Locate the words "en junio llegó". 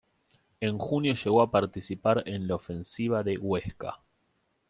0.61-1.51